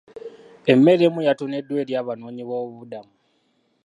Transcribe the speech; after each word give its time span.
Emmere 0.71 1.03
emu 1.07 1.21
yatoneddwa 1.27 1.77
eri 1.81 1.93
abanoonyi 2.01 2.43
b'obubuddamu. 2.47 3.11